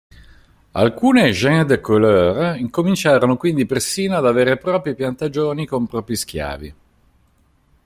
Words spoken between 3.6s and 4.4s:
persino ad